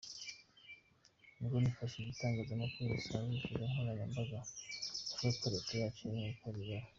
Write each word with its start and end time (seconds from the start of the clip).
Ubwo 1.39 1.55
nifashishije 1.59 2.11
itangazamakuru 2.13 2.97
risanzwe 2.97 3.35
n’imbuga 3.35 3.65
nkoranyambaga 3.71 4.39
mvuga 4.45 5.27
ko 5.39 5.45
Leta 5.53 5.73
yacu 5.81 6.01
yarimo 6.03 6.29
gukora 6.33 6.57
ibara. 6.63 6.87